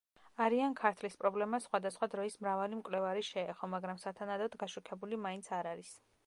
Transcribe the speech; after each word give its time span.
არიან-ქართლის 0.43 1.17
პრობლემას 1.23 1.67
სხვადასხვა 1.69 2.09
დროის 2.13 2.37
მრავალი 2.45 2.79
მკვლევარი 2.79 3.23
შეეხო, 3.29 3.69
მაგრამ 3.75 4.01
სათანადოდ 4.07 4.59
გაშუქებული 4.65 5.21
მაინც 5.29 5.53
არ 5.61 5.71
არის. 5.75 5.95